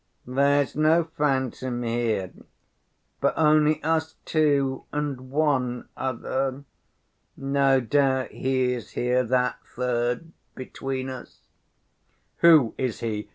"There's 0.25 0.75
no 0.75 1.03
phantom 1.03 1.83
here, 1.83 2.31
but 3.19 3.35
only 3.37 3.83
us 3.83 4.15
two 4.25 4.83
and 4.91 5.29
one 5.29 5.89
other. 5.95 6.63
No 7.37 7.79
doubt 7.81 8.31
he 8.31 8.73
is 8.73 8.93
here, 8.93 9.23
that 9.23 9.59
third, 9.75 10.31
between 10.55 11.07
us." 11.07 11.41
"Who 12.37 12.73
is 12.79 13.01
he? 13.01 13.29